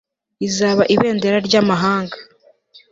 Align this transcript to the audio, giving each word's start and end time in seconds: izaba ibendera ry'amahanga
izaba 0.47 0.83
ibendera 0.93 1.37
ry'amahanga 1.47 2.17